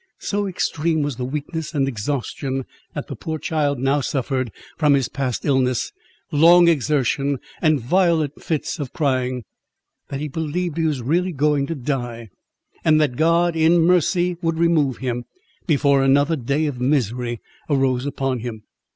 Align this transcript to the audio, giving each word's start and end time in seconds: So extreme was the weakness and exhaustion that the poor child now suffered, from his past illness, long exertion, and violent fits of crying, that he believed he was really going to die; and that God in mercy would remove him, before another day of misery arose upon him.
So 0.17 0.47
extreme 0.47 1.03
was 1.03 1.17
the 1.17 1.25
weakness 1.25 1.75
and 1.75 1.87
exhaustion 1.87 2.65
that 2.95 3.05
the 3.05 3.15
poor 3.15 3.37
child 3.37 3.77
now 3.77 4.01
suffered, 4.01 4.51
from 4.75 4.95
his 4.95 5.07
past 5.07 5.45
illness, 5.45 5.91
long 6.31 6.67
exertion, 6.67 7.37
and 7.61 7.79
violent 7.79 8.41
fits 8.43 8.79
of 8.79 8.93
crying, 8.93 9.43
that 10.09 10.19
he 10.19 10.27
believed 10.27 10.77
he 10.77 10.85
was 10.85 11.03
really 11.03 11.33
going 11.33 11.67
to 11.67 11.75
die; 11.75 12.29
and 12.83 12.99
that 12.99 13.15
God 13.15 13.55
in 13.55 13.77
mercy 13.81 14.37
would 14.41 14.57
remove 14.57 14.97
him, 14.97 15.25
before 15.67 16.01
another 16.01 16.35
day 16.35 16.65
of 16.65 16.81
misery 16.81 17.39
arose 17.69 18.07
upon 18.07 18.39
him. 18.39 18.63